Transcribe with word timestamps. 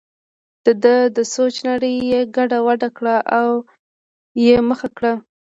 دده 0.65 0.95
د 1.17 1.19
سوچ 1.35 1.55
نړۍ 1.69 1.95
یې 2.11 2.21
ګډه 2.35 2.59
وډه 2.65 2.89
کړه 2.97 3.15
او 3.39 3.49
یې 4.45 4.55
مخه 4.69 4.89
کړه. 4.97 5.13